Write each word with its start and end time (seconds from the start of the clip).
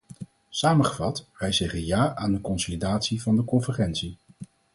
Samengevat, 0.49 1.27
wij 1.37 1.51
zeggen 1.51 1.85
ja 1.85 2.15
aan 2.15 2.31
de 2.31 2.41
consolidatie 2.41 3.21
van 3.21 3.35
de 3.35 3.43
convergentie. 3.45 4.17